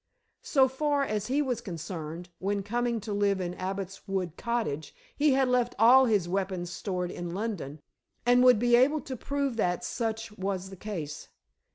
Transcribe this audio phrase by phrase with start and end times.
[0.41, 4.95] So far as he was concerned, when coming to live in the Abbot's Wood Cottage,
[5.15, 7.79] he had left all his weapons stored in London,
[8.25, 11.29] and would be able to prove that such was the case.